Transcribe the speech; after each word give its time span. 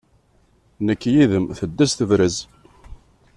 Nekk 0.85 1.03
yid-m 1.13 1.45
teddez 1.59 1.91
tebrez. 1.93 2.35